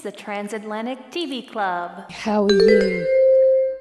[0.00, 2.10] It's the Transatlantic TV Club.
[2.10, 3.06] How are you?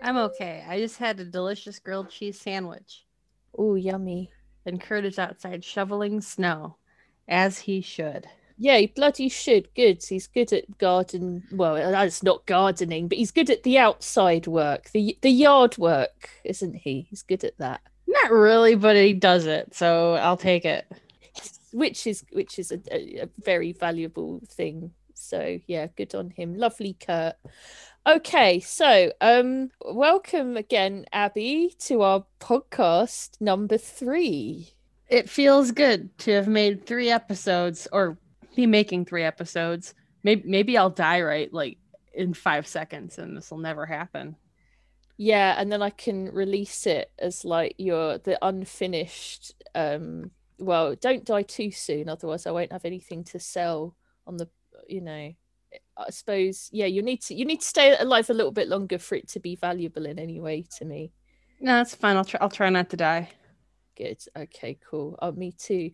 [0.01, 0.65] I'm okay.
[0.67, 3.05] I just had a delicious grilled cheese sandwich.
[3.57, 4.29] Oh, yummy.
[4.65, 6.75] And Kurt is outside shoveling snow,
[7.29, 8.27] as he should.
[8.57, 9.73] Yeah, he bloody should.
[9.75, 10.03] Good.
[10.03, 11.45] He's good at garden.
[11.53, 16.31] Well, it's not gardening, but he's good at the outside work, the the yard work,
[16.43, 17.07] isn't he?
[17.09, 17.79] He's good at that.
[18.07, 20.85] Not really, but he does it, so I'll take it.
[21.71, 24.91] Which is which is a, a very valuable thing.
[25.19, 26.55] So yeah, good on him.
[26.55, 27.35] Lovely, Kurt.
[28.07, 34.73] Okay, so um, welcome again, Abby, to our podcast number three.
[35.09, 38.17] It feels good to have made three episodes, or
[38.55, 39.93] be making three episodes.
[40.23, 41.77] Maybe maybe I'll die right like
[42.13, 44.35] in five seconds, and this will never happen.
[45.17, 49.53] Yeah, and then I can release it as like your the unfinished.
[49.75, 54.47] um Well, don't die too soon, otherwise I won't have anything to sell on the.
[54.89, 55.31] You know,
[55.97, 58.97] I suppose yeah, you need to you need to stay alive a little bit longer
[58.97, 61.11] for it to be valuable in any way to me.
[61.59, 62.15] No, that's fine.
[62.15, 62.39] I'll try.
[62.41, 63.29] I'll try not to die.
[63.97, 64.23] Good.
[64.37, 64.79] Okay.
[64.89, 65.17] Cool.
[65.21, 65.91] Oh, me too.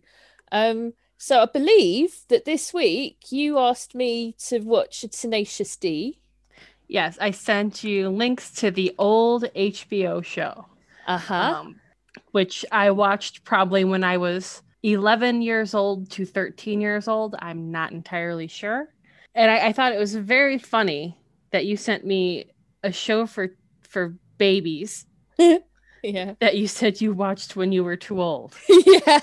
[0.52, 0.92] Um.
[1.18, 6.20] So I believe that this week you asked me to watch a Tenacious D.
[6.88, 10.66] Yes, I sent you links to the old HBO show.
[11.06, 11.54] Uh huh.
[11.60, 11.80] Um,
[12.32, 17.34] which I watched probably when I was 11 years old to 13 years old.
[17.38, 18.88] I'm not entirely sure.
[19.34, 21.18] And I, I thought it was very funny
[21.50, 22.46] that you sent me
[22.82, 23.48] a show for
[23.82, 25.06] for babies
[25.38, 26.34] yeah.
[26.40, 28.54] that you said you watched when you were too old.
[28.68, 29.20] yeah.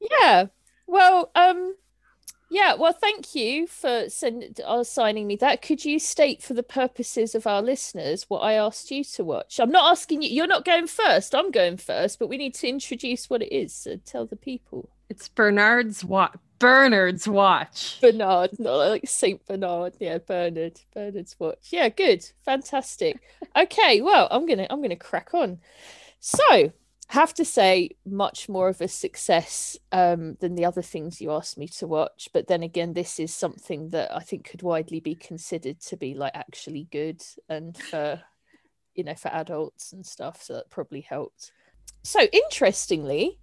[0.20, 0.46] yeah.
[0.86, 1.74] Well, um,
[2.50, 2.74] yeah.
[2.74, 5.62] Well, thank you for send, uh, signing me that.
[5.62, 9.60] Could you state, for the purposes of our listeners, what I asked you to watch?
[9.60, 10.30] I'm not asking you.
[10.30, 11.34] You're not going first.
[11.34, 13.74] I'm going first, but we need to introduce what it is.
[13.74, 14.88] So tell the people.
[15.08, 16.36] It's Bernard's watch.
[16.58, 18.00] Bernard's watch.
[18.00, 19.94] Bernard, not like Saint Bernard.
[20.00, 20.80] Yeah, Bernard.
[20.92, 21.68] Bernard's watch.
[21.70, 23.20] Yeah, good, fantastic.
[23.56, 25.60] okay, well, I'm gonna I'm gonna crack on.
[26.20, 26.72] So,
[27.08, 31.56] have to say, much more of a success um, than the other things you asked
[31.56, 32.28] me to watch.
[32.34, 36.14] But then again, this is something that I think could widely be considered to be
[36.14, 38.22] like actually good and for
[38.94, 40.42] you know for adults and stuff.
[40.42, 41.52] So that probably helped.
[42.02, 43.38] So interestingly,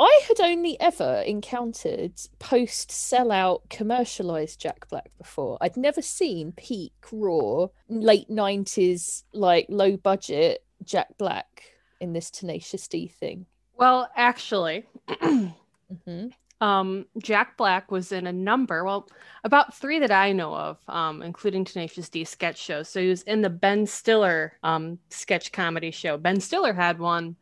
[0.00, 5.58] I had only ever encountered post sellout commercialized Jack Black before.
[5.60, 12.88] I'd never seen peak raw late 90s like low budget Jack Black in this Tenacious
[12.88, 13.46] D thing.
[13.76, 14.86] Well, actually,
[15.20, 16.28] hmm
[16.60, 19.08] um, Jack Black was in a number, well,
[19.44, 22.88] about three that I know of, um, including Tenacious D sketch shows.
[22.88, 26.16] So he was in the Ben Stiller um, sketch comedy show.
[26.16, 27.36] Ben Stiller had one.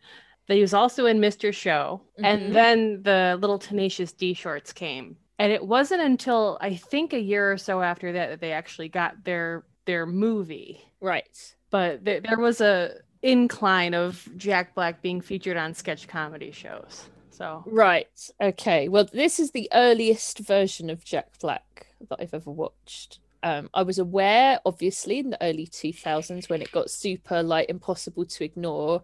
[0.48, 1.52] He was also in Mr.
[1.52, 2.02] Show.
[2.20, 2.24] Mhm.
[2.24, 5.16] And then the little Tenacious D shorts came.
[5.38, 8.88] And it wasn't until I think a year or so after that that they actually
[8.88, 10.80] got their their movie.
[11.00, 11.54] Right.
[11.70, 12.94] But th- there was a
[13.26, 17.08] incline of Jack Black being featured on sketch comedy shows.
[17.30, 18.30] So Right.
[18.40, 18.88] Okay.
[18.88, 23.18] Well, this is the earliest version of Jack Black that I've ever watched.
[23.42, 28.24] Um, I was aware, obviously, in the early 2000s when it got super like impossible
[28.24, 29.02] to ignore,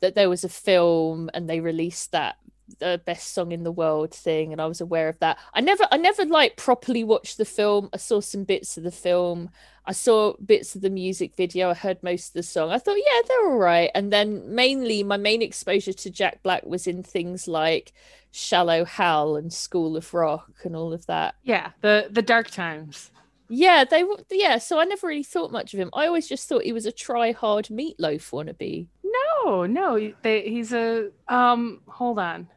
[0.00, 2.36] that there was a film and they released that
[2.78, 5.38] the best song in the world thing, and I was aware of that.
[5.54, 7.90] I never, I never like properly watched the film.
[7.92, 9.50] I saw some bits of the film.
[9.84, 11.70] I saw bits of the music video.
[11.70, 12.70] I heard most of the song.
[12.70, 13.90] I thought, yeah, they're all right.
[13.94, 17.92] And then mainly my main exposure to Jack Black was in things like
[18.30, 21.34] Shallow Hal and School of Rock and all of that.
[21.42, 23.10] yeah, the the dark times.
[23.48, 24.16] Yeah, they were.
[24.30, 25.90] Yeah, so I never really thought much of him.
[25.92, 30.72] I always just thought he was a try-hard Meat Loaf wannabe, No, no, they, he's
[30.72, 31.82] a um.
[31.86, 32.48] Hold on,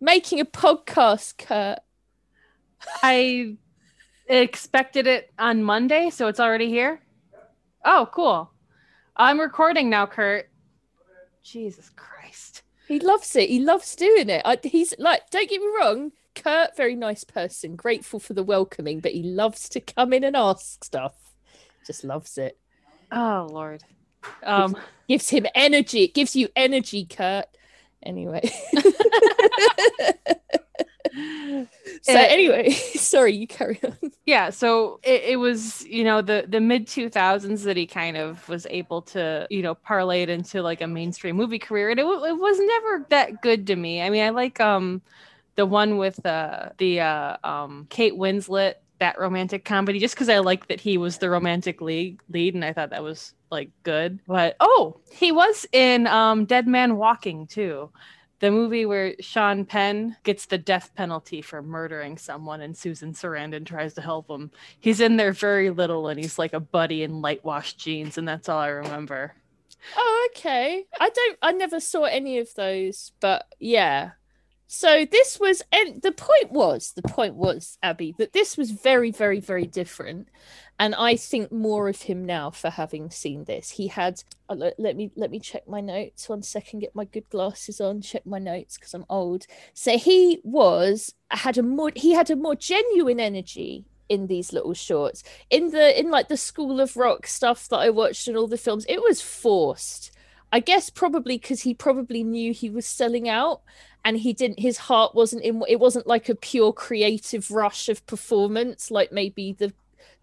[0.00, 1.36] making a podcast.
[1.38, 1.80] Kurt.
[3.02, 3.56] I
[4.38, 7.00] expected it on Monday, so it's already here.
[7.84, 8.50] Oh, cool.
[9.16, 10.48] I'm recording now, Kurt.
[11.42, 12.62] Jesus Christ.
[12.86, 13.48] He loves it.
[13.48, 14.42] He loves doing it.
[14.44, 19.00] I, he's like, don't get me wrong, Kurt, very nice person, grateful for the welcoming,
[19.00, 21.14] but he loves to come in and ask stuff.
[21.86, 22.58] Just loves it.
[23.10, 23.82] Oh Lord.
[24.44, 24.76] Um.
[25.08, 26.04] Gives him energy.
[26.04, 27.46] It gives you energy, Kurt.
[28.02, 28.48] Anyway.
[32.02, 34.10] so Uh, anyway, sorry, you carry on.
[34.26, 34.50] Yeah.
[34.50, 38.48] So it, it was, you know, the the mid two thousands that he kind of
[38.48, 42.04] was able to, you know, parlay it into like a mainstream movie career, and it,
[42.04, 44.02] it was never that good to me.
[44.02, 45.02] I mean, I like um
[45.56, 50.38] the one with uh the uh um Kate Winslet that romantic comedy just because I
[50.40, 54.20] like that he was the romantic lead lead and I thought that was like good.
[54.26, 57.90] But oh, he was in um Dead Man Walking too.
[58.40, 63.64] The movie where Sean Penn gets the death penalty for murdering someone and Susan Sarandon
[63.64, 64.50] tries to help him.
[64.80, 68.26] He's in there very little and he's like a buddy in light wash jeans, and
[68.26, 69.34] that's all I remember.
[69.96, 70.84] Oh, okay.
[70.98, 71.38] I don't.
[71.42, 74.12] I never saw any of those, but yeah.
[74.72, 79.10] So this was, and the point was, the point was, Abby, that this was very,
[79.10, 80.28] very, very different,
[80.80, 83.68] and I think more of him now for having seen this.
[83.68, 84.24] He had.
[84.48, 86.80] Uh, let, me let me check my notes one second.
[86.80, 88.00] Get my good glasses on.
[88.00, 89.46] Check my notes because I'm old.
[89.74, 94.72] So he was had a more he had a more genuine energy in these little
[94.72, 98.48] shorts in the in like the school of rock stuff that i watched and all
[98.48, 100.10] the films it was forced
[100.52, 103.60] i guess probably because he probably knew he was selling out
[104.04, 108.04] and he didn't his heart wasn't in it wasn't like a pure creative rush of
[108.08, 109.72] performance like maybe the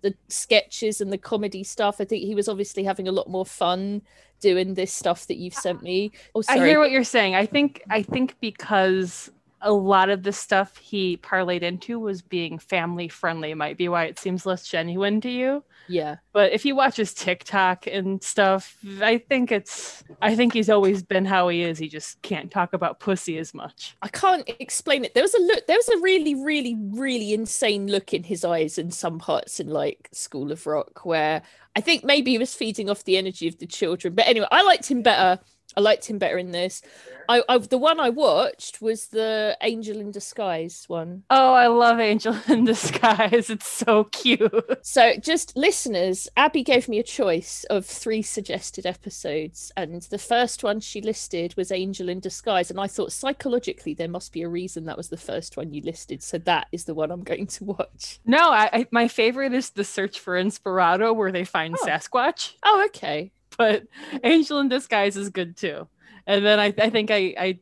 [0.02, 3.46] the sketches and the comedy stuff i think he was obviously having a lot more
[3.46, 4.02] fun
[4.40, 6.60] doing this stuff that you've sent me oh, sorry.
[6.60, 7.36] I hear what you're saying.
[7.36, 9.32] I think I think because
[9.68, 14.06] a lot of the stuff he parlayed into was being family friendly might be why
[14.06, 15.62] it seems less genuine to you.
[15.90, 16.16] Yeah.
[16.32, 21.04] But if you watch his tiktok and stuff i think it's i think he's always
[21.04, 21.78] been how he is.
[21.78, 23.98] He just can't talk about pussy as much.
[24.02, 25.14] I can't explain it.
[25.14, 28.78] There was a look there was a really really really insane look in his eyes
[28.78, 31.42] in some parts in like school of rock where
[31.76, 34.16] i think maybe he was feeding off the energy of the children.
[34.16, 35.42] But anyway i liked him better
[35.76, 36.82] I liked him better in this.
[37.30, 41.24] I, I, the one I watched was the Angel in Disguise one.
[41.30, 43.50] Oh, I love Angel in Disguise.
[43.50, 44.80] It's so cute.
[44.82, 50.64] So, just listeners, Abby gave me a choice of three suggested episodes, and the first
[50.64, 54.50] one she listed was Angel in Disguise, and I thought psychologically there must be a
[54.50, 57.48] reason that was the first one you listed, so that is the one I'm going
[57.48, 58.20] to watch.
[58.26, 61.86] No, I, I my favorite is the Search for Inspirado, where they find oh.
[61.86, 62.54] Sasquatch.
[62.64, 63.84] Oh, okay but
[64.24, 65.88] Angel in Disguise is good too.
[66.26, 67.60] And then I, I think I, I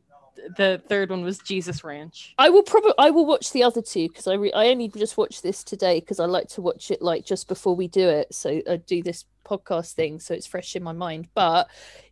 [0.56, 2.34] the third one was Jesus Ranch.
[2.38, 5.16] I will probably I will watch the other two because I re- I only just
[5.16, 8.34] watched this today because I like to watch it like just before we do it.
[8.34, 11.28] So I do this podcast thing so it's fresh in my mind.
[11.34, 11.68] But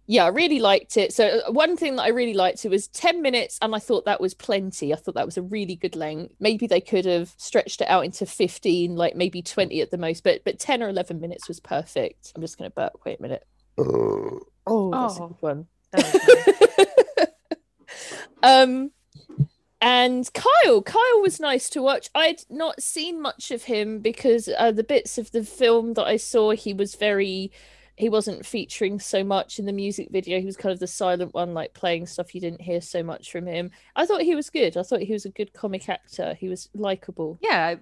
[0.06, 1.12] yeah, I really liked it.
[1.12, 4.04] So uh, one thing that I really liked it was 10 minutes and I thought
[4.04, 4.92] that was plenty.
[4.92, 6.34] I thought that was a really good length.
[6.40, 10.22] Maybe they could have stretched it out into 15, like maybe 20 at the most,
[10.22, 12.32] but but 10 or 11 minutes was perfect.
[12.34, 13.00] I'm just going to burp.
[13.04, 13.46] Wait a minute.
[13.76, 15.66] Oh, oh, one.
[18.42, 18.90] um,
[19.80, 22.08] and Kyle, Kyle was nice to watch.
[22.14, 26.16] I'd not seen much of him because uh, the bits of the film that I
[26.16, 27.52] saw, he was very
[27.96, 30.40] he wasn't featuring so much in the music video.
[30.40, 33.30] He was kind of the silent one, like playing stuff you didn't hear so much
[33.30, 33.70] from him.
[33.94, 34.76] I thought he was good.
[34.76, 36.34] I thought he was a good comic actor.
[36.34, 37.38] He was likable.
[37.40, 37.76] Yeah,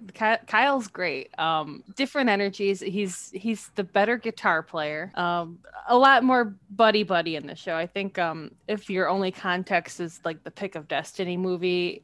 [0.46, 1.36] Kyle's great.
[1.38, 2.80] Um, different energies.
[2.80, 5.12] He's he's the better guitar player.
[5.14, 7.74] Um, a lot more buddy buddy in the show.
[7.74, 12.02] I think um, if your only context is like the Pick of Destiny movie,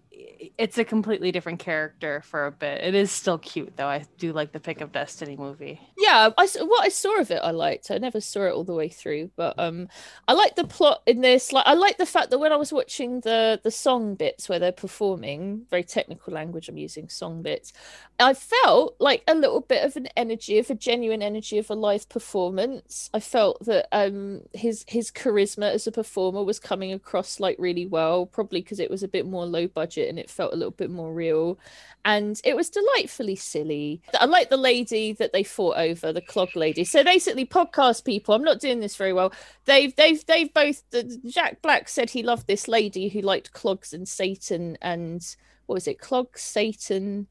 [0.58, 2.82] it's a completely different character for a bit.
[2.82, 3.86] It is still cute though.
[3.86, 5.80] I do like the Pick of Destiny movie.
[5.96, 7.90] Yeah, I, what I saw of it, I liked.
[7.90, 9.88] I never saw it all the way through, but um,
[10.26, 11.52] I like the plot in this.
[11.52, 14.58] Like, I like the fact that when I was watching the the song bits where
[14.58, 17.72] they're performing, very technical language I'm using, song bits.
[18.18, 21.74] I felt like a little bit of an energy, of a genuine energy of a
[21.74, 23.10] live performance.
[23.14, 27.86] I felt that um his his charisma as a performer was coming across like really
[27.86, 30.72] well, probably because it was a bit more low budget and it felt a little
[30.72, 31.58] bit more real.
[32.04, 34.00] And it was delightfully silly.
[34.18, 36.84] I like the lady that they fought over, the clog lady.
[36.84, 39.32] So basically, podcast people, I'm not doing this very well.
[39.66, 40.82] They've they've they've both
[41.26, 45.24] Jack Black said he loved this lady who liked clogs and Satan and
[45.66, 47.26] what was it, clogs, Satan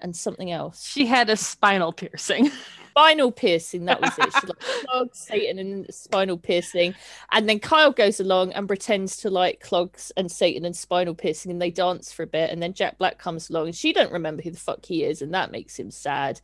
[0.00, 0.86] and something else.
[0.86, 2.50] She had a spinal piercing.
[2.92, 4.32] spinal piercing, that was it.
[4.32, 6.94] She like clogs, Satan, and spinal piercing.
[7.30, 11.50] And then Kyle goes along and pretends to like clogs and Satan and spinal piercing,
[11.50, 12.50] and they dance for a bit.
[12.50, 15.22] And then Jack Black comes along, and she don't remember who the fuck he is,
[15.22, 16.40] and that makes him sad.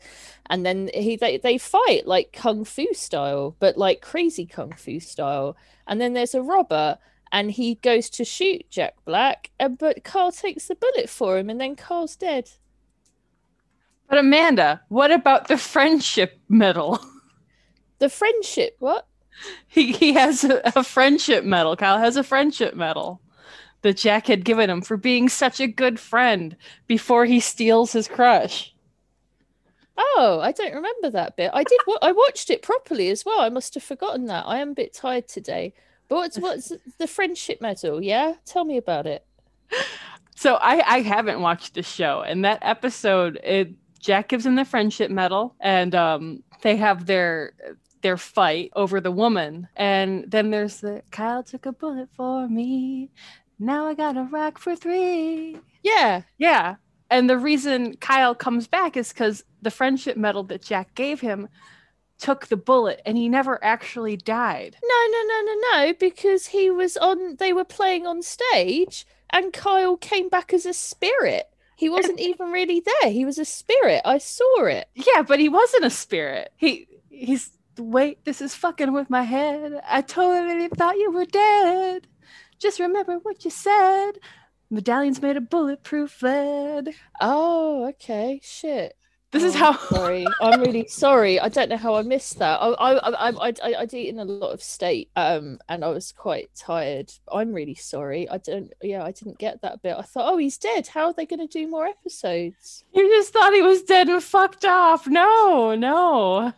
[0.48, 5.00] And then he they, they fight like kung fu style, but like crazy kung fu
[5.00, 5.56] style.
[5.86, 6.98] And then there's a robber
[7.30, 11.60] and he goes to shoot Jack Black, but Carl takes the bullet for him, and
[11.60, 12.50] then Carl's dead.
[14.08, 17.00] But Amanda, what about the friendship medal?
[18.00, 19.08] The friendship, what?
[19.66, 21.74] He he has a, a friendship medal.
[21.74, 23.20] Kyle has a friendship medal
[23.82, 28.06] that Jack had given him for being such a good friend before he steals his
[28.06, 28.72] crush.
[29.96, 31.50] Oh, I don't remember that bit.
[31.52, 31.80] I did.
[32.02, 33.40] I watched it properly as well.
[33.40, 34.44] I must have forgotten that.
[34.46, 35.74] I am a bit tired today.
[36.08, 38.02] But what's what's the friendship medal?
[38.02, 39.24] Yeah, tell me about it.
[40.36, 44.64] So I I haven't watched the show, and that episode it Jack gives him the
[44.64, 47.52] friendship medal, and um, they have their
[48.02, 49.68] their fight over the woman.
[49.76, 53.10] And then there's the Kyle took a bullet for me.
[53.58, 55.58] Now I got a rock for three.
[55.82, 56.22] Yeah.
[56.38, 56.76] Yeah.
[57.10, 61.48] And the reason Kyle comes back is because the friendship medal that Jack gave him
[62.18, 64.76] took the bullet and he never actually died.
[64.82, 69.52] No, no, no, no, no, because he was on, they were playing on stage and
[69.52, 71.48] Kyle came back as a spirit.
[71.78, 73.12] He wasn't even really there.
[73.12, 74.02] He was a spirit.
[74.04, 74.88] I saw it.
[74.96, 76.50] Yeah, but he wasn't a spirit.
[76.56, 79.80] He he's wait, this is fucking with my head.
[79.88, 82.08] I totally thought you were dead.
[82.58, 84.14] Just remember what you said.
[84.68, 86.94] Medallions made of bulletproof lead.
[87.20, 88.40] Oh, okay.
[88.42, 88.96] Shit.
[89.30, 90.26] This is Oh, how sorry.
[90.40, 91.38] I'm really sorry.
[91.38, 92.58] I don't know how I missed that.
[92.62, 96.12] I I I I I I'd eaten a lot of steak, um, and I was
[96.12, 97.12] quite tired.
[97.30, 98.28] I'm really sorry.
[98.30, 98.72] I don't.
[98.82, 99.96] Yeah, I didn't get that bit.
[99.98, 100.86] I thought, oh, he's dead.
[100.86, 102.84] How are they going to do more episodes?
[102.94, 105.06] you just thought he was dead and fucked off.
[105.06, 106.54] No, no.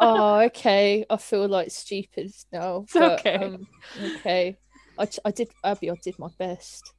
[0.00, 1.04] oh, okay.
[1.10, 2.84] I feel like stupid now.
[2.84, 3.34] It's but, okay.
[3.34, 3.66] um,
[4.16, 4.56] okay.
[4.98, 5.90] I I did Abby.
[5.90, 6.94] I did my best.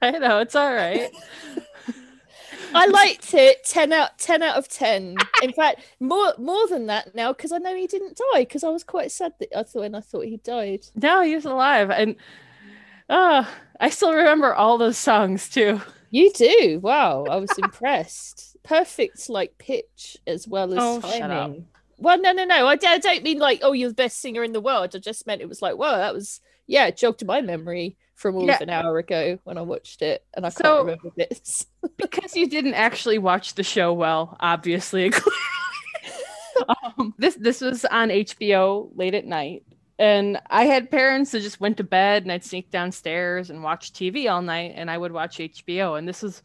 [0.00, 1.10] I know it's all right.
[2.74, 3.64] I liked it.
[3.64, 5.16] Ten out ten out of ten.
[5.42, 8.40] In fact, more more than that now because I know he didn't die.
[8.40, 10.86] Because I was quite sad that I thought when I thought he died.
[10.94, 12.16] No, he was alive, and
[13.08, 13.44] uh,
[13.80, 15.80] I still remember all those songs too.
[16.10, 16.80] You do.
[16.82, 18.56] Wow, I was impressed.
[18.62, 21.66] Perfect, like pitch as well as Oh, timing.
[21.98, 22.66] Well, no, no, no.
[22.66, 24.94] I, d- I don't mean like, oh, you're the best singer in the world.
[24.94, 28.34] I just meant it was like, whoa, that was yeah, it jogged my memory from
[28.36, 28.58] all Yeah.
[28.60, 31.66] an hour ago when I watched it, and I So- can't remember this.
[31.96, 35.12] because you didn't actually watch the show well, obviously.
[36.96, 39.64] um, this this was on HBO late at night,
[39.98, 43.92] and I had parents that just went to bed, and I'd sneak downstairs and watch
[43.92, 45.98] TV all night, and I would watch HBO.
[45.98, 46.42] And this is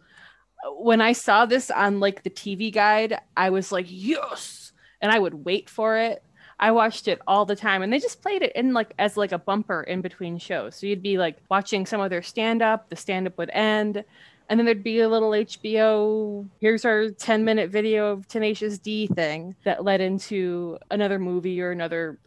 [0.77, 5.17] when I saw this on like the TV guide, I was like, yes, and I
[5.19, 6.21] would wait for it.
[6.61, 9.31] I watched it all the time, and they just played it in like as like
[9.31, 10.75] a bumper in between shows.
[10.75, 12.89] So you'd be like watching some of their stand up.
[12.89, 14.03] The stand up would end,
[14.47, 16.47] and then there'd be a little HBO.
[16.59, 21.71] Here's our 10 minute video of Tenacious D thing that led into another movie or
[21.71, 22.19] another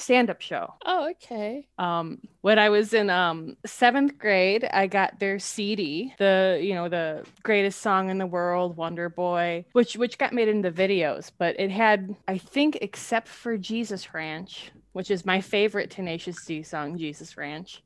[0.00, 0.74] stand up show.
[0.84, 1.66] Oh, okay.
[1.78, 6.88] Um, when I was in um, seventh grade, I got their CD, the you know
[6.88, 11.58] the greatest song in the world, Wonder Boy, which which got made into videos, but
[11.58, 16.98] it had I think except for Jesus Ranch, which is my favorite Tenacious D song,
[16.98, 17.82] Jesus Ranch.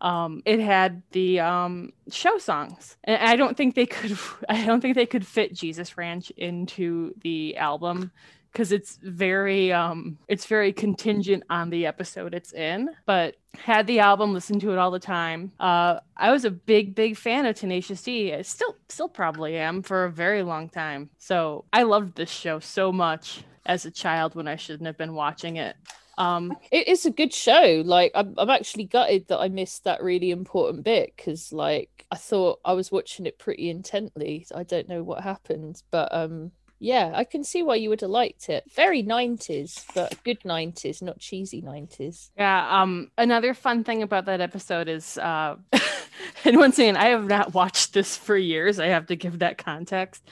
[0.00, 4.16] Um, it had the um, show songs, and I don't think they could.
[4.48, 8.12] I don't think they could fit Jesus Ranch into the album
[8.52, 14.00] because it's very um it's very contingent on the episode it's in but had the
[14.00, 17.56] album listened to it all the time uh i was a big big fan of
[17.56, 22.16] tenacious d I still still probably am for a very long time so i loved
[22.16, 25.76] this show so much as a child when i shouldn't have been watching it
[26.18, 27.82] um It is a good show.
[27.86, 32.16] Like, I'm, I'm actually gutted that I missed that really important bit because, like, I
[32.16, 34.44] thought I was watching it pretty intently.
[34.54, 36.50] I don't know what happened, but um,
[36.80, 38.64] yeah, I can see why you would have liked it.
[38.72, 42.30] Very 90s, but good 90s, not cheesy 90s.
[42.36, 42.82] Yeah.
[42.82, 43.10] Um.
[43.18, 45.56] Another fun thing about that episode is, uh,
[46.44, 48.78] and once again, I have not watched this for years.
[48.78, 50.22] I have to give that context.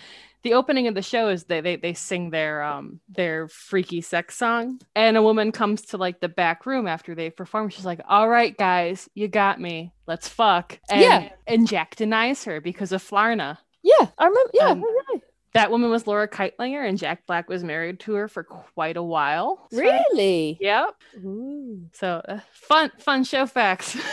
[0.43, 4.37] The opening of the show is they they they sing their um their freaky sex
[4.37, 7.69] song, and a woman comes to like the back room after they perform.
[7.69, 9.93] She's like, "All right, guys, you got me.
[10.07, 11.29] Let's fuck." And, Yeah.
[11.49, 13.59] And Jack denies her because of Flarna.
[13.83, 14.51] Yeah, I remember.
[14.55, 15.21] Yeah, Um, know.
[15.55, 19.03] That woman was Laura Kightlinger, and Jack Black was married to her for quite a
[19.03, 19.67] while.
[19.73, 20.59] So- really.
[20.61, 20.95] Yep.
[21.25, 21.87] Ooh.
[21.93, 23.97] So uh, fun, fun show facts.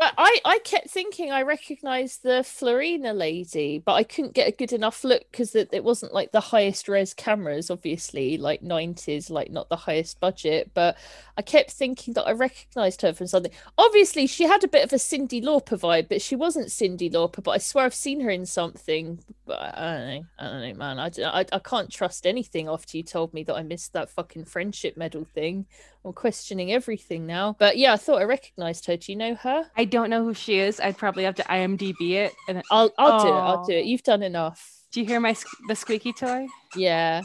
[0.00, 4.56] but I, I kept thinking I recognized the Florina lady, but I couldn't get a
[4.56, 9.28] good enough look because it, it wasn't like the highest res cameras, obviously, like 90s,
[9.28, 10.70] like not the highest budget.
[10.72, 10.96] But
[11.36, 13.52] I kept thinking that I recognized her from something.
[13.76, 17.42] Obviously, she had a bit of a Cyndi Lauper vibe, but she wasn't Cyndi Lauper.
[17.42, 19.18] But I swear I've seen her in something.
[19.44, 20.24] But I don't know.
[20.38, 20.98] I don't know, man.
[20.98, 24.46] I, I, I can't trust anything after you told me that I missed that fucking
[24.46, 25.66] friendship medal thing.
[26.04, 27.56] I'm questioning everything now.
[27.58, 28.96] But yeah, I thought I recognized her.
[28.96, 29.64] Do you know her?
[29.76, 30.80] I don't know who she is.
[30.80, 32.32] I'd probably have to IMDb it.
[32.48, 33.32] And then- I'll I'll do it.
[33.32, 33.84] I'll do it.
[33.84, 34.78] You've done enough.
[34.92, 35.36] do you hear my
[35.68, 36.46] the squeaky toy?
[36.74, 37.22] Yeah.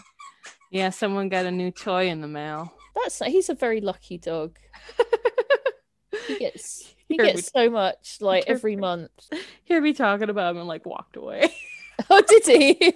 [0.72, 2.74] Yeah, someone got a new toy in the mail.
[2.96, 4.58] That's he's a very lucky dog.
[6.28, 9.12] He gets he Here we- gets so much like Here every we- month.
[9.64, 11.54] Hear me talking about him and like walked away.
[12.10, 12.94] Oh, did he?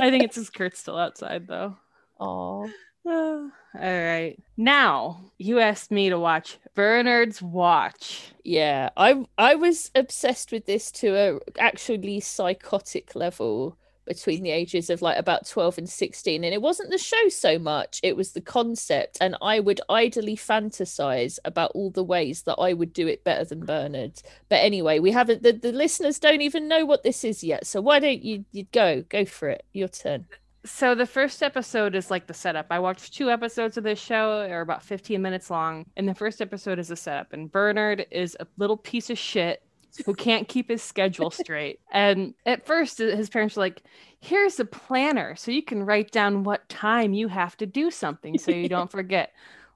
[0.00, 1.76] I think it's his Kurt's still outside though.
[2.18, 2.70] Oh.
[3.06, 4.36] all right.
[4.56, 8.32] Now you asked me to watch Bernard's Watch.
[8.44, 14.90] Yeah, I I was obsessed with this to a actually psychotic level between the ages
[14.90, 18.32] of like about 12 and 16 and it wasn't the show so much it was
[18.32, 23.06] the concept and i would idly fantasize about all the ways that i would do
[23.06, 27.04] it better than bernard but anyway we haven't the, the listeners don't even know what
[27.04, 30.26] this is yet so why don't you you go go for it your turn
[30.64, 32.66] so the first episode is like the setup.
[32.70, 36.42] I watched two episodes of this show, they're about 15 minutes long, and the first
[36.42, 37.32] episode is a setup.
[37.32, 39.62] And Bernard is a little piece of shit
[40.04, 41.80] who can't keep his schedule straight.
[41.92, 43.82] And at first, uh, his parents were like,
[44.20, 48.38] "Here's a planner, so you can write down what time you have to do something,
[48.38, 49.32] so you don't forget."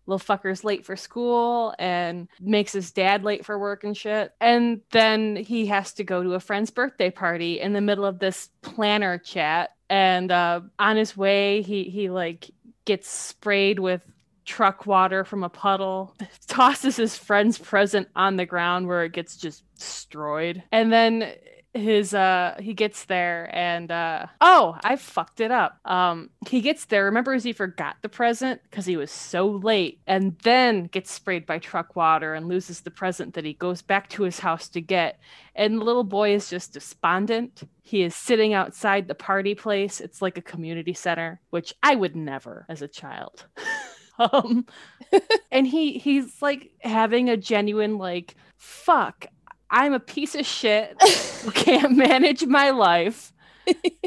[0.06, 4.32] Little fucker's late for school and makes his dad late for work and shit.
[4.38, 8.18] And then he has to go to a friend's birthday party in the middle of
[8.18, 12.50] this planner chat and uh, on his way he he like
[12.84, 14.02] gets sprayed with
[14.44, 16.14] truck water from a puddle
[16.46, 20.62] tosses his friend's present on the ground where it gets just destroyed.
[20.70, 21.32] And then
[21.74, 25.78] his uh he gets there and uh oh i fucked it up.
[25.84, 27.04] Um he gets there.
[27.04, 31.58] Remembers he forgot the present because he was so late and then gets sprayed by
[31.58, 35.18] truck water and loses the present that he goes back to his house to get.
[35.56, 37.64] And the little boy is just despondent.
[37.82, 40.00] He is sitting outside the party place.
[40.00, 43.46] It's like a community center which i would never as a child.
[44.16, 44.66] Um
[45.50, 49.26] and he he's like having a genuine like fuck
[49.74, 50.96] I'm a piece of shit
[51.42, 53.32] who can't manage my life.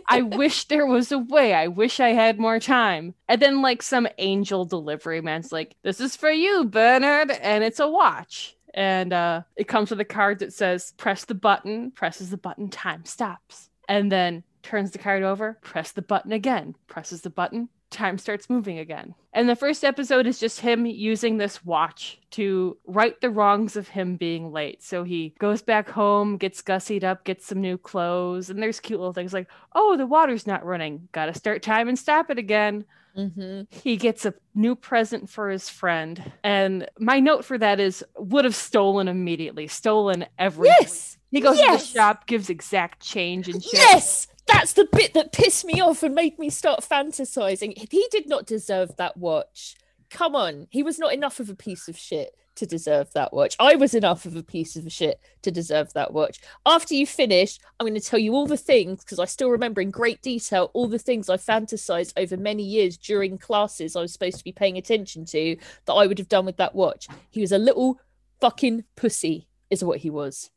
[0.07, 1.53] I wish there was a way.
[1.53, 3.15] I wish I had more time.
[3.27, 7.31] And then, like, some angel delivery man's like, This is for you, Bernard.
[7.31, 8.55] And it's a watch.
[8.73, 12.69] And uh, it comes with a card that says, Press the button, presses the button,
[12.69, 13.69] time stops.
[13.89, 18.49] And then turns the card over, press the button again, presses the button, time starts
[18.49, 19.15] moving again.
[19.33, 23.87] And the first episode is just him using this watch to right the wrongs of
[23.87, 24.83] him being late.
[24.83, 28.99] So he goes back home, gets gussied up, gets some new clothes, and there's cute
[28.99, 31.07] little things like, oh, the water's not running.
[31.11, 32.85] Gotta start time and stop it again.
[33.17, 33.61] mm-hmm.
[33.69, 36.31] He gets a new present for his friend.
[36.43, 40.75] And my note for that is would have stolen immediately, stolen everything.
[40.79, 43.73] yes He goes to the shop, gives exact change and shit.
[43.73, 47.77] yes that's the bit that pissed me off and made me start fantasizing.
[47.91, 49.75] He did not deserve that watch.
[50.09, 50.65] Come on.
[50.71, 53.55] He was not enough of a piece of shit to deserve that watch.
[53.59, 56.39] I was enough of a piece of shit to deserve that watch.
[56.65, 59.79] After you finish i'm going to tell you all the things because i still remember
[59.79, 64.11] in great detail all the things i fantasized over many years during classes i was
[64.11, 67.07] supposed to be paying attention to that i would have done with that watch.
[67.29, 67.99] He was a little
[68.41, 70.49] fucking pussy is what he was.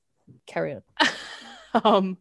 [0.47, 0.83] Carry on.
[1.85, 2.19] Um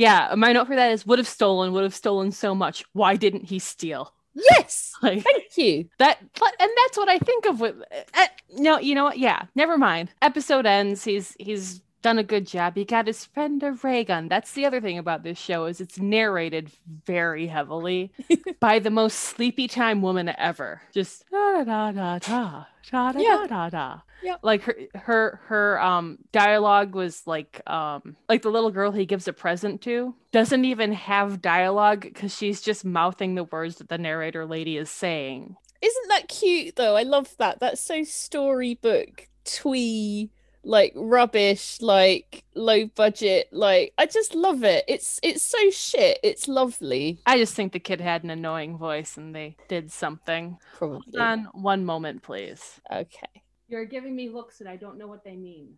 [0.00, 2.84] yeah my note for that is would have stolen would have stolen so much.
[2.92, 4.12] Why didn't he steal?
[4.34, 4.86] Yes!
[5.02, 5.88] Like thank you.
[5.98, 7.76] that but and that's what i think of with
[8.14, 8.26] uh,
[8.58, 9.18] no you know what?
[9.18, 10.10] Yeah never mind.
[10.22, 11.04] Episode ends.
[11.04, 14.64] He's he's done a good job he got his friend a ray gun that's the
[14.64, 16.70] other thing about this show is it's narrated
[17.06, 18.12] very heavily
[18.60, 23.46] by the most sleepy time woman ever just da da da da da da Yeah.
[23.46, 24.36] da da da Yeah.
[24.42, 29.28] like her her her um dialogue was like um like the little girl he gives
[29.28, 33.98] a present to doesn't even have dialogue because she's just mouthing the words that the
[33.98, 36.96] narrator lady is saying Isn't that cute though?
[36.96, 37.60] I love that.
[37.60, 40.30] That's so storybook twee,
[40.62, 43.48] like rubbish, like low budget.
[43.52, 44.84] Like I just love it.
[44.88, 46.18] It's it's so shit.
[46.22, 47.18] It's lovely.
[47.26, 51.02] i just think the kid had an annoying voice and they did something Probably.
[51.16, 53.42] Hold on one moment please Okay.
[53.68, 55.76] you're giving me looks and i don't know what they mean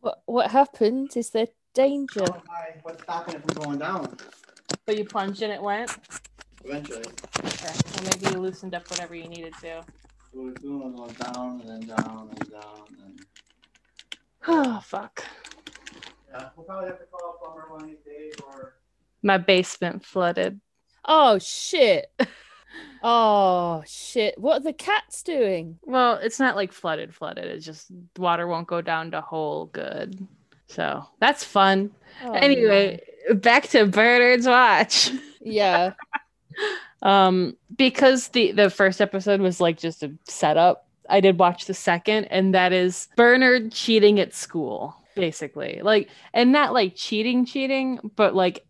[0.00, 1.16] What what happened?
[1.16, 2.24] Is there danger?
[2.28, 2.78] Oh, hi.
[2.82, 4.16] What's stopping it from going down
[4.86, 5.90] but you plunged and it went
[6.64, 6.98] eventually?
[7.44, 7.74] okay.
[7.94, 9.84] well maybe you loosened up whatever you needed to It
[10.46, 13.14] was doing was down and then down and down and
[14.48, 15.24] oh fuck
[16.30, 18.74] yeah, we'll probably have to call a plumber one of these days or
[19.22, 20.60] my basement flooded
[21.08, 22.12] Oh shit.
[23.02, 24.36] Oh shit.
[24.38, 25.78] What are the cats doing?
[25.82, 27.44] Well, it's not like flooded, flooded.
[27.44, 30.26] It's just water won't go down to hole good.
[30.66, 31.92] So that's fun.
[32.24, 33.00] Oh, anyway,
[33.32, 35.10] back to Bernard's watch.
[35.40, 35.92] Yeah.
[37.00, 40.87] Um, because the the first episode was like just a setup.
[41.08, 45.80] I did watch the second, and that is Bernard cheating at school, basically.
[45.82, 48.64] Like, and not like cheating, cheating, but like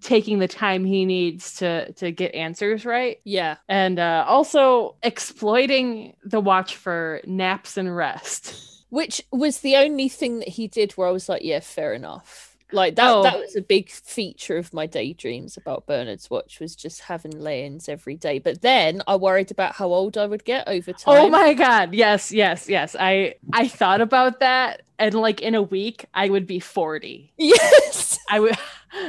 [0.00, 3.56] taking the time he needs to to get answers right Yeah.
[3.66, 8.84] and uh, also exploiting the watch for naps and rest.
[8.90, 12.45] Which was the only thing that he did where I was like, yeah, fair enough.
[12.72, 13.22] Like that Oh.
[13.22, 17.88] that was a big feature of my daydreams about Bernard's watch was just having lay-ins
[17.88, 18.38] every day.
[18.40, 21.24] But then I worried about how old I would get over oh time.
[21.26, 21.94] Oh my god!
[21.94, 22.96] Yes, yes, yes.
[22.98, 27.32] I I thought about that, and like in a week, I would be forty.
[27.38, 28.18] Yes.
[28.30, 28.56] I would.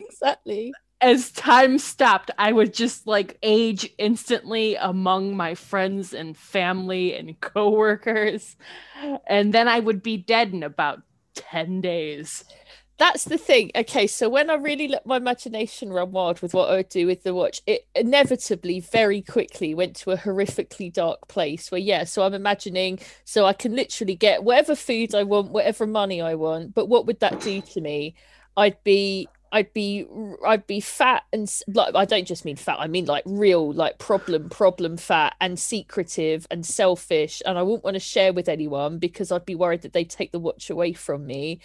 [0.00, 0.72] exactly.
[1.00, 7.38] as time stopped, I would just like age instantly among my friends and family and
[7.40, 8.56] coworkers.
[9.26, 11.02] And then I would be dead in about
[11.34, 12.44] 10 days.
[12.96, 13.72] That's the thing.
[13.74, 17.08] Okay, so when I really let my imagination run wild with what I would do
[17.08, 22.04] with the watch, it inevitably very quickly went to a horrifically dark place where, yeah,
[22.04, 26.34] so I'm imagining, so I can literally get whatever food I want, whatever money I
[26.36, 26.72] want.
[26.72, 28.14] But what would that do to me?
[28.56, 30.04] I'd be I'd be
[30.44, 33.98] I'd be fat and like I don't just mean fat I mean like real like
[33.98, 38.98] problem problem fat and secretive and selfish and I wouldn't want to share with anyone
[38.98, 41.60] because I'd be worried that they'd take the watch away from me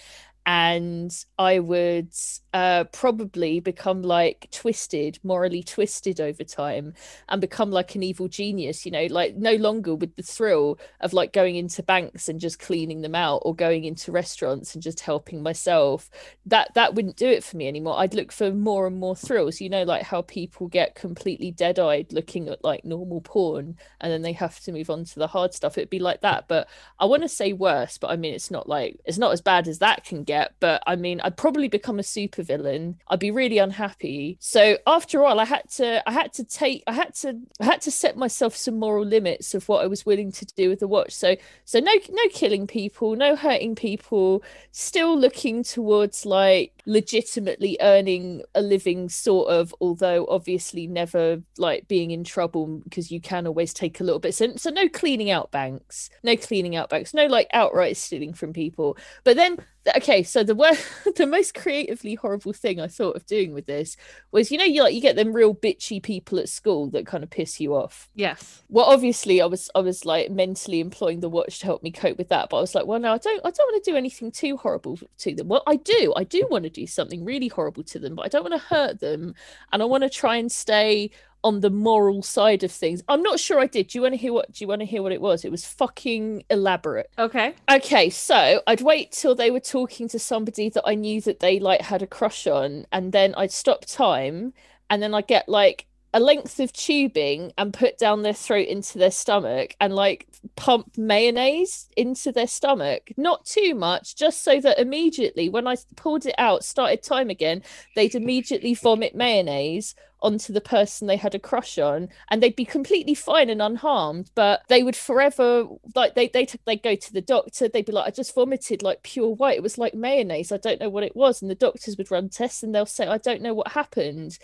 [0.46, 2.14] and I would
[2.54, 6.94] uh, probably become like twisted, morally twisted over time,
[7.28, 8.86] and become like an evil genius.
[8.86, 12.60] You know, like no longer with the thrill of like going into banks and just
[12.60, 16.10] cleaning them out, or going into restaurants and just helping myself.
[16.46, 18.00] That that wouldn't do it for me anymore.
[18.00, 19.62] I'd look for more and more thrills.
[19.62, 24.22] You know, like how people get completely dead-eyed looking at like normal porn, and then
[24.24, 25.78] they have to move on to the hard stuff.
[25.78, 28.68] It'd be like that, but I want to say worse, but I mean it's not
[28.68, 30.54] like it's not as bad as that can get.
[30.60, 32.96] But I mean, I'd probably become a supervillain.
[33.08, 34.38] I'd be really unhappy.
[34.40, 37.82] So after all, I had to I had to take I had to I had
[37.82, 40.88] to set myself some moral limits of what I was willing to do with the
[40.88, 41.14] watch.
[41.14, 48.42] So so no no killing people, no hurting people, still looking towards like legitimately earning
[48.56, 53.74] a living sort of although obviously never like being in trouble because you can always
[53.74, 57.28] take a little bit so, so no cleaning out banks no cleaning out banks no
[57.28, 59.58] like outright stealing from people but then
[59.96, 60.72] okay so the wor-
[61.16, 63.96] the most creatively horrible thing i thought of doing with this
[64.32, 67.24] was you know you like you get them real bitchy people at school that kind
[67.24, 68.62] of piss you off Yes.
[68.70, 72.18] well obviously i was i was like mentally employing the watch to help me cope
[72.18, 73.98] with that but i was like well no i don't i don't want to do
[73.98, 77.48] anything too horrible to them well i do i do want to do something really
[77.48, 79.34] horrible to them but i don't want to hurt them
[79.72, 81.10] and i want to try and stay
[81.44, 83.02] on the moral side of things.
[83.08, 83.88] I'm not sure i did.
[83.88, 85.46] Do you want to hear what do you want to hear what it was?
[85.46, 87.10] It was fucking elaborate.
[87.18, 87.54] Okay.
[87.72, 91.60] Okay, so I'd wait till they were talking to somebody that I knew that they
[91.60, 94.54] like had a crush on, and then I'd stop time,
[94.90, 98.98] and then I'd get like a length of tubing and put down their throat into
[98.98, 103.12] their stomach and like pump mayonnaise into their stomach.
[103.18, 107.62] Not too much, just so that immediately when I pulled it out, started time again,
[107.96, 112.66] they'd immediately vomit mayonnaise onto the person they had a crush on and they'd be
[112.66, 117.22] completely fine and unharmed but they would forever like they they they go to the
[117.22, 120.58] doctor they'd be like I just vomited like pure white it was like mayonnaise I
[120.58, 123.18] don't know what it was and the doctors would run tests and they'll say I
[123.18, 124.38] don't know what happened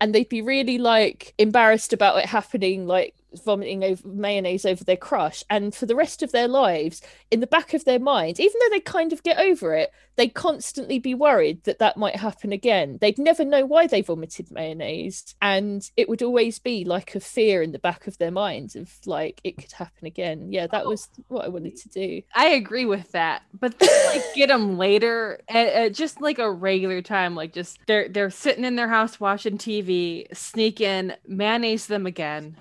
[0.00, 4.96] and they'd be really like embarrassed about it happening like vomiting over mayonnaise over their
[4.96, 8.54] crush and for the rest of their lives in the back of their mind even
[8.60, 12.52] though they kind of get over it they'd constantly be worried that that might happen
[12.52, 12.98] again.
[13.00, 17.62] They'd never know why they vomited mayonnaise and it would always be like a fear
[17.62, 20.52] in the back of their minds of like it could happen again.
[20.52, 22.20] Yeah that was what i wanted to do.
[22.34, 26.52] I agree with that, but then like get them later at, at just like a
[26.52, 31.86] regular time, like just they're they're sitting in their house watching TV, sneak in, mayonnaise
[31.86, 32.58] them again,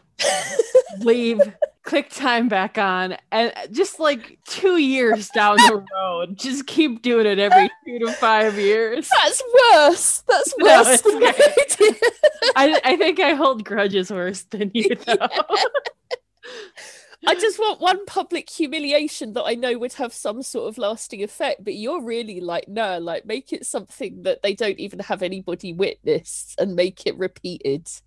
[0.99, 1.39] leave,
[1.83, 7.25] click time back on, and just like two years down the road, just keep doing
[7.25, 9.09] it every two to five years.
[9.21, 11.99] that's worse that's worse than okay.
[12.55, 15.27] I I think I hold grudges worse than you though.
[17.27, 21.21] I just want one public humiliation that I know would have some sort of lasting
[21.23, 21.63] effect.
[21.63, 25.73] But you're really like, no, like make it something that they don't even have anybody
[25.73, 27.87] witness and make it repeated.
[27.87, 28.01] So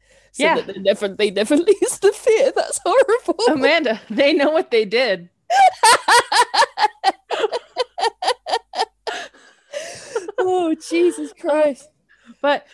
[0.44, 0.56] Yeah.
[0.62, 2.52] that they never they never lose the fear.
[2.56, 3.38] That's horrible.
[3.50, 5.28] Amanda, they know what they did.
[10.38, 11.88] oh Jesus Christ.
[12.40, 12.66] But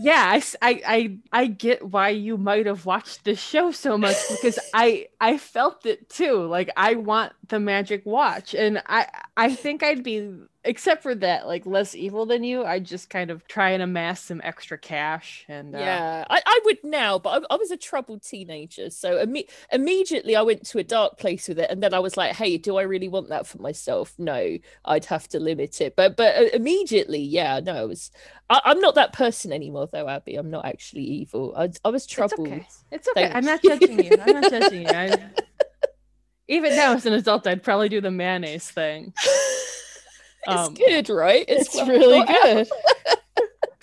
[0.00, 4.58] yeah, I, I i get why you might have watched this show so much because
[4.74, 6.44] I I felt it too.
[6.46, 10.30] Like I want the magic watch, and I I think I'd be
[10.64, 12.64] except for that like less evil than you.
[12.64, 16.60] I'd just kind of try and amass some extra cash and uh, Yeah, I, I
[16.64, 18.90] would now, but I, I was a troubled teenager.
[18.90, 21.70] So imme- immediately I went to a dark place with it.
[21.70, 24.14] And then I was like, hey, do I really want that for myself?
[24.18, 25.94] No, I'd have to limit it.
[25.96, 28.10] But but uh, immediately, yeah, no, it was,
[28.50, 30.34] I, I'm not that person anymore, though, Abby.
[30.36, 31.54] I'm not actually evil.
[31.56, 32.48] I, I was It's troubled.
[32.48, 32.66] okay.
[32.90, 33.30] It's okay.
[33.32, 34.10] I'm not judging you.
[34.20, 34.88] I'm not judging you.
[34.90, 35.16] I,
[36.48, 39.12] even now as an adult, I'd probably do the mayonnaise thing.
[40.46, 41.44] It's Um, good, right?
[41.48, 42.68] It's well really good.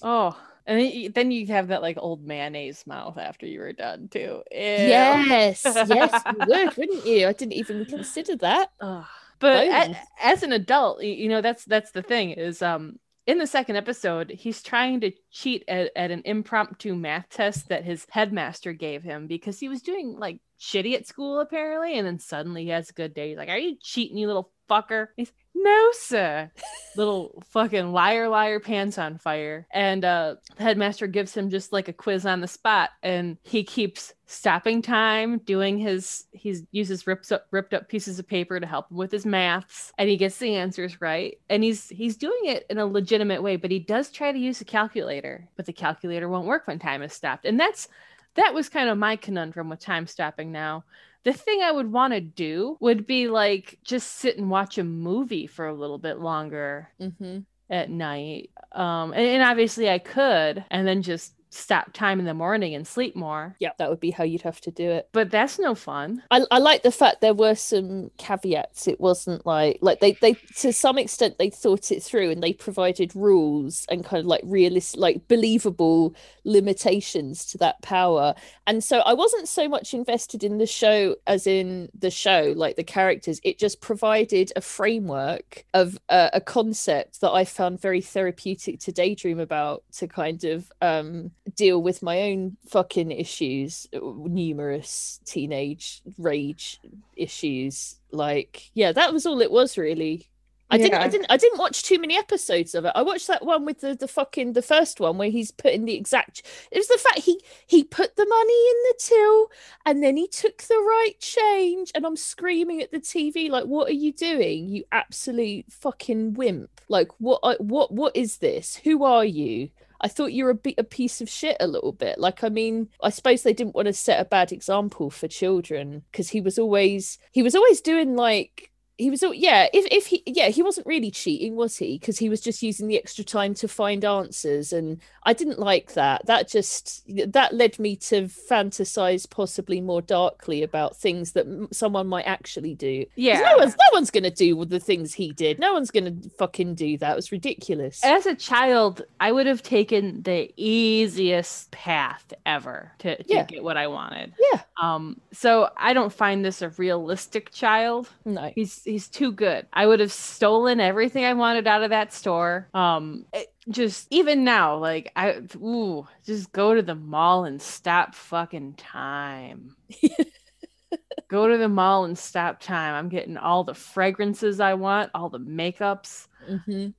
[0.01, 0.37] Oh,
[0.67, 4.07] and then you, then you have that like old mayonnaise mouth after you were done
[4.09, 4.43] too.
[4.51, 4.57] Ew.
[4.87, 7.27] Yes, yes, you would, wouldn't you?
[7.27, 8.69] I didn't even consider that.
[8.81, 9.05] Ugh.
[9.39, 13.47] But a- as an adult, you know that's that's the thing is um in the
[13.47, 18.71] second episode, he's trying to cheat at, at an impromptu math test that his headmaster
[18.73, 22.69] gave him because he was doing like shitty at school apparently, and then suddenly he
[22.69, 23.29] has a good day.
[23.29, 25.31] He's like, "Are you cheating, you little fucker?" He's
[25.65, 26.51] no, sir.
[26.95, 29.65] Little fucking liar, liar, pants on fire.
[29.71, 33.63] And uh, the headmaster gives him just like a quiz on the spot, and he
[33.63, 36.25] keeps stopping time, doing his.
[36.33, 39.91] He uses rips up, ripped up pieces of paper to help him with his maths,
[39.97, 41.39] and he gets the answers right.
[41.49, 44.61] And he's he's doing it in a legitimate way, but he does try to use
[44.61, 47.87] a calculator, but the calculator won't work when time is stopped, and that's
[48.35, 50.83] that was kind of my conundrum with time stopping now
[51.25, 54.83] the thing I would want to do would be like just sit and watch a
[54.83, 57.39] movie for a little bit longer Mm-hmm.
[57.69, 58.51] at night.
[58.71, 62.85] Um, and, and obviously I could, and then just stop time in the morning and
[62.85, 63.55] sleep more.
[63.59, 65.09] Yeah, that would be how you'd have to do it.
[65.11, 66.23] But that's no fun.
[66.31, 68.87] I, I like the fact there were some caveats.
[68.87, 72.53] It wasn't like like they they to some extent they thought it through and they
[72.53, 78.35] provided rules and kind of like realist like believable limitations to that power.
[78.67, 82.75] And so I wasn't so much invested in the show as in the show, like
[82.75, 83.39] the characters.
[83.43, 88.91] It just provided a framework of uh, a concept that I found very therapeutic to
[88.91, 96.01] daydream about to kind of um deal with my own fucking issues, uh, numerous teenage
[96.17, 96.79] rage
[97.15, 97.95] issues.
[98.11, 100.29] Like, yeah, that was all it was really.
[100.71, 102.91] I didn't I didn't I didn't watch too many episodes of it.
[102.95, 105.93] I watched that one with the, the fucking the first one where he's putting the
[105.93, 109.51] exact it was the fact he he put the money in the till
[109.85, 113.87] and then he took the right change and I'm screaming at the TV like what
[113.89, 119.03] are you doing you absolute fucking wimp like what I- what what is this who
[119.03, 119.69] are you
[120.01, 122.19] I thought you were a, bit, a piece of shit a little bit.
[122.19, 126.03] Like, I mean, I suppose they didn't want to set a bad example for children
[126.11, 130.05] because he was always he was always doing like he was al- yeah if if
[130.07, 133.23] he yeah he wasn't really cheating was he because he was just using the extra
[133.25, 138.23] time to find answers and I didn't like that that just that led me to
[138.23, 143.39] fantasize possibly more darkly about things that someone might actually do Yeah.
[143.41, 146.97] no one's no one's gonna do the things he did no one's gonna fucking do
[146.99, 152.91] that it was ridiculous As a child, I would have taken the easiest path ever
[152.99, 153.43] to, to Yeah.
[153.43, 154.33] get what I wanted.
[154.53, 158.09] yeah Um, so I don't find this a realistic child.
[158.23, 159.67] no He's he's too good.
[159.73, 162.69] I would have stolen everything I wanted out of that store.
[162.73, 168.13] Um, it- just even now, like I ooh, just go to the mall and stop
[168.13, 169.75] fucking time.
[171.27, 172.93] go to the mall and stop time.
[172.93, 176.27] I'm getting all the fragrances I want, all the makeups.
[176.49, 176.93] Mhm.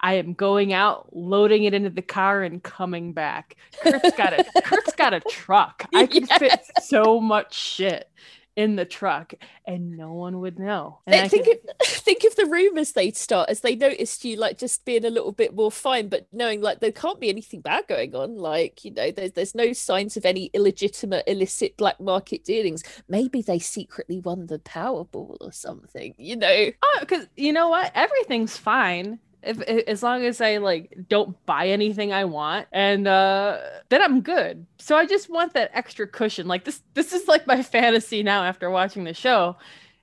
[0.00, 3.56] I am going out, loading it into the car, and coming back.
[3.82, 5.84] Kurt's got a Kurt's got a truck.
[5.94, 8.08] I could fit so much shit
[8.56, 9.34] in the truck,
[9.66, 11.00] and no one would know.
[11.06, 14.36] And I think could- of, think of the rumors they'd start as they noticed you
[14.36, 17.60] like just being a little bit more fine, but knowing like there can't be anything
[17.60, 18.36] bad going on.
[18.36, 22.82] Like you know, there's there's no signs of any illegitimate, illicit black market dealings.
[23.08, 26.14] Maybe they secretly won the Powerball or something.
[26.18, 27.90] You know, Oh, because you know what?
[27.94, 29.18] Everything's fine.
[29.46, 34.02] If, i- as long as I like don't buy anything I want, and uh, then
[34.02, 34.66] I'm good.
[34.78, 36.46] So I just want that extra cushion.
[36.48, 39.56] Like this, this is like my fantasy now after watching the show.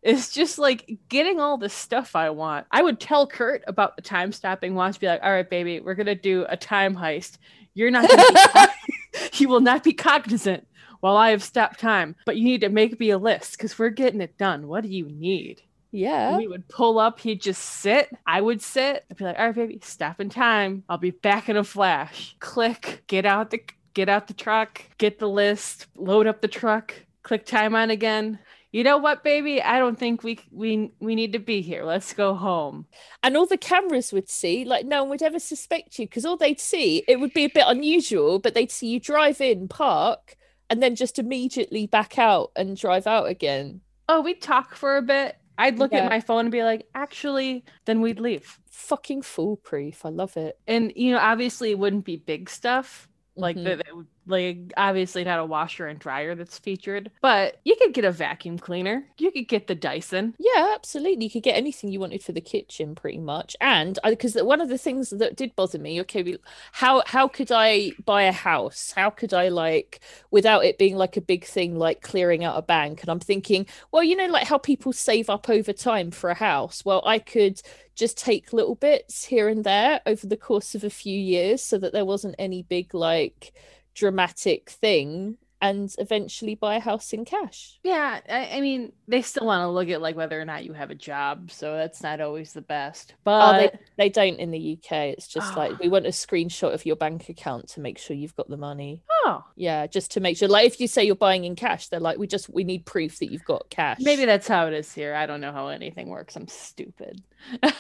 [0.04, 2.66] It's just like getting all the stuff I want.
[2.72, 5.00] I would tell Kurt about the time stopping watch.
[5.00, 7.38] Be like, "All right, baby, we're gonna do a time heist.
[7.76, 8.10] You're not.
[8.10, 8.68] Gonna
[9.14, 10.68] be, you will not be cognizant
[11.02, 13.90] while I have stopped time, but you need to make me a list because we're
[13.90, 14.68] getting it done.
[14.68, 16.38] What do you need?" Yeah.
[16.38, 18.10] We would pull up, he'd just sit.
[18.26, 19.06] I would sit.
[19.10, 20.84] I'd be like, all right, baby, stop in time.
[20.90, 22.36] I'll be back in a flash.
[22.40, 23.62] Click, get out the
[23.94, 28.40] get out the truck, get the list, load up the truck, click time on again.
[28.72, 29.62] You know what, baby?
[29.62, 31.84] I don't think we we we need to be here.
[31.84, 32.86] Let's go home.
[33.24, 36.38] and all the cameras would see like no one would ever suspect you because all
[36.38, 40.38] they'd see it would be a bit unusual but they'd see you drive in park
[40.70, 45.02] and then just immediately back out and drive out again Oh, we'd talk for a
[45.02, 45.38] bit.
[45.62, 46.00] I'd look Yeah.
[46.06, 48.60] at my phone and be like, actually, then we'd leave.
[48.74, 53.08] fucking foolproof i love it And you know, obviously it wouldn't be big stuff.
[53.36, 53.64] like Mhm.
[53.66, 57.94] that that would- like obviously not a washer and dryer that's featured but you could
[57.94, 61.26] get a vacuum cleaner you could get the dyson Yeah, absolutely.
[61.26, 63.56] You could get anything you wanted for the kitchen, pretty much.
[63.62, 66.38] And because one of the things that did bother me, okay,
[66.72, 68.92] how how could I buy a house?
[68.96, 72.62] How could I like without it being like a big thing, like clearing out a
[72.62, 73.02] bank?
[73.02, 76.36] And I'm thinking, well, you know, like how people save up over time for a
[76.36, 76.84] house.
[76.86, 77.62] Well, I could
[77.96, 81.78] just take little bits here and there over the course of a few years, so
[81.78, 83.54] that there wasn't any big like
[83.94, 87.78] dramatic thing and eventually buy a house in cash.
[87.84, 90.74] Yeah, I, I mean, they still want to look at like whether or not you
[90.74, 93.14] have a job, so that's not always the best.
[93.20, 94.92] Oh, But they, they don't in the UK.
[95.14, 95.78] It's just like Ah.
[95.80, 99.04] we want a screenshot of your bank account to make sure you've got the money.
[99.26, 100.48] oh, Yeah, just to make sure.
[100.48, 103.20] Like if you say you're buying in cash, they're like, we just we need proof
[103.20, 104.00] that you've got cash.
[104.02, 105.14] maybe that's how it is here.
[105.14, 106.36] I don't know how anything works.
[106.36, 107.22] I'm stupid.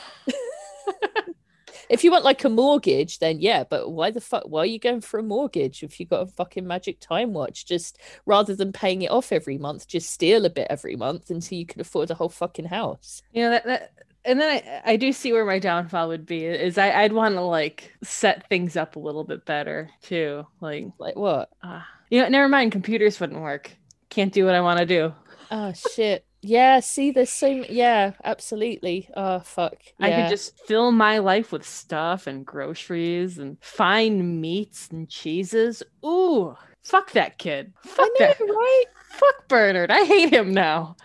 [1.89, 3.63] if you want like a mortgage, then yeah.
[3.63, 4.43] But why the fuck?
[4.45, 7.65] Why are you going for a mortgage if you got a fucking magic time watch?
[7.65, 11.57] Just rather than paying it off every month, just steal a bit every month until
[11.57, 13.21] you can afford a whole fucking house.
[13.33, 16.45] You know that, that and then I, I do see where my downfall would be
[16.45, 20.45] is I, I'd want to like set things up a little bit better too.
[20.59, 21.49] Like, Like what?
[21.63, 23.71] uh, you know, never mind, computers wouldn't work.
[24.09, 25.13] Can't do what I want to do.
[25.49, 26.25] Oh shit.
[26.43, 29.07] Yeah, see, there's so yeah, absolutely.
[29.15, 29.75] Oh fuck.
[29.99, 35.83] I could just fill my life with stuff and groceries and fine meats and cheeses.
[36.03, 37.73] Ooh, fuck that kid.
[37.85, 38.39] Fuck I know, that.
[38.39, 38.83] right?
[39.11, 39.91] Fuck Bernard.
[39.91, 40.95] I hate him now.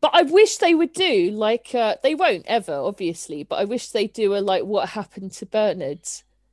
[0.00, 3.42] But I wish they would do like uh, they won't ever, obviously.
[3.42, 6.00] But I wish they do a like what happened to Bernard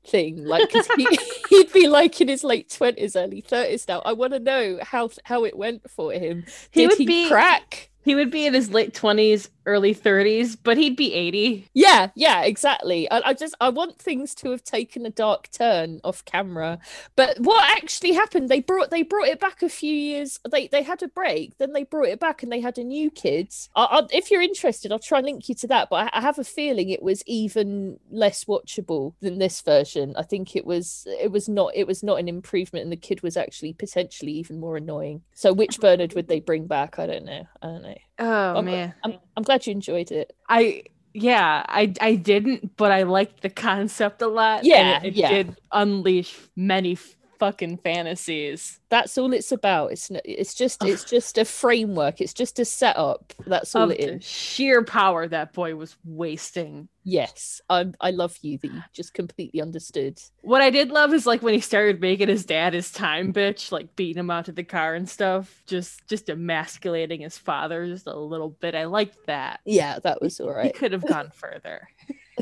[0.05, 1.07] thing, like 'cause he
[1.49, 4.01] he'd be like in his late twenties, early thirties now.
[4.05, 6.45] I want to know how how it went for him.
[6.71, 7.89] He Did would he be- crack?
[8.03, 11.69] He would be in his late 20s, early 30s, but he'd be 80.
[11.73, 13.09] Yeah, yeah, exactly.
[13.09, 16.79] I, I just I want things to have taken a dark turn off camera.
[17.15, 18.49] But what actually happened?
[18.49, 20.39] They brought they brought it back a few years.
[20.49, 23.09] They they had a break, then they brought it back, and they had a new
[23.09, 23.69] kids.
[23.75, 25.89] I, I, if you're interested, I'll try and link you to that.
[25.89, 30.13] But I, have a feeling it was even less watchable than this version.
[30.17, 33.21] I think it was it was not it was not an improvement, and the kid
[33.23, 35.21] was actually potentially even more annoying.
[35.33, 36.99] So which Bernard would they bring back?
[36.99, 37.45] I don't know.
[37.61, 37.92] I don't know.
[38.19, 38.93] Oh, I'm, man.
[39.03, 40.33] I'm I'm glad you enjoyed it.
[40.49, 44.59] I yeah, I I didn't, but I liked the concept a lot.
[44.59, 45.29] and Yeah, it, it yeah.
[45.29, 46.95] did unleash many
[47.43, 48.79] fucking fantasies.
[48.89, 53.33] that's all it's about it's it's just it's just a framework it's just a setup
[53.45, 56.87] that's all Of it the is sheer power that boy was wasting.
[57.03, 61.25] yes i i love you that you just completely understood What I did love is
[61.25, 64.55] like when he started making his dad his time bitch, like beating him out of
[64.55, 68.73] the car and stuff, just just emasculating his father just a little bit.
[68.75, 69.59] I liked that.
[69.65, 70.67] yeah that was all right.
[70.67, 71.89] He could have gone further.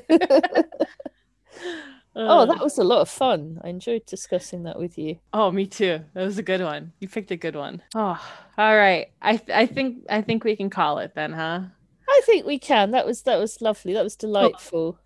[2.16, 5.50] oh Uh, that was a lot of fun i enjoyed discussing that with you Oh,
[5.52, 6.02] me too.
[6.14, 6.92] That was a good one.
[7.00, 7.82] You picked a good one.
[7.96, 8.20] Oh,
[8.58, 9.08] all right.
[9.22, 11.62] I th- I think I think we can call it then, huh?
[12.10, 15.00] i think we can that was that was lovely that was delightful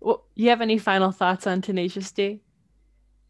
[0.00, 2.40] Well, you have any final thoughts on Tenacious D?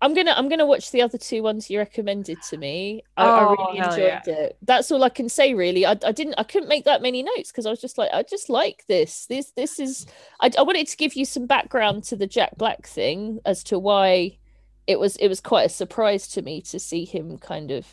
[0.03, 3.05] I'm gonna i'm gonna watch the other two ones you recommended to me.
[3.17, 4.59] I, I Oh, really hell enjoyed it.
[4.63, 5.87] That's all i can say really.
[5.87, 8.23] I, I didn't i couldn't make that many notes because i was just like i
[8.25, 9.27] just like this.
[9.27, 10.07] This this is
[10.41, 13.79] I, I wanted to give you some background to the jack black thing as to
[13.79, 14.39] why
[14.87, 17.87] it was it was quite a surprise to me to see him kind of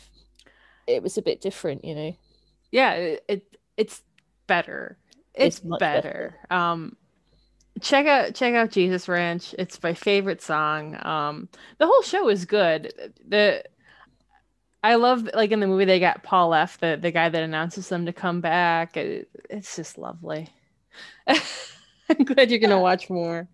[0.86, 2.16] it was a bit different you know?
[2.72, 4.02] Yeah, it, it it's
[4.46, 4.98] better.
[5.34, 6.38] It's, It's much better.
[6.50, 6.96] Um
[7.80, 9.54] check out check out Jesus Ranch.
[9.58, 10.96] It's my favorite song.
[11.04, 12.92] Um the whole show is good.
[13.26, 13.64] The
[14.82, 17.88] I love like in the movie they got Paul F, the, the guy that announces
[17.88, 18.96] them to come back.
[18.96, 20.48] It, it's just lovely.
[21.26, 23.48] I'm glad you're gonna watch more.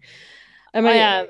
[0.73, 1.29] I i might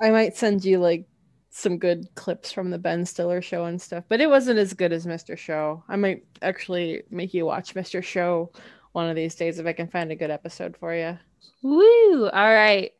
[0.00, 1.06] I might send you like
[1.50, 4.92] some good clips from the Ben Stiller show and stuff, but it wasn't as good
[4.92, 5.38] as Mr.
[5.38, 5.84] Show.
[5.88, 8.02] I might actually make you watch Mr.
[8.02, 8.50] Show
[8.94, 11.18] one of these days if I can find a good episode for you.
[11.62, 12.28] Woo!
[12.28, 12.92] All right.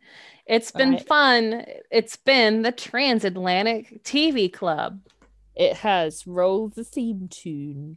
[0.46, 1.06] It's been right.
[1.06, 1.64] fun.
[1.90, 5.00] It's been the Transatlantic TV Club.
[5.54, 7.96] it has roll the theme tune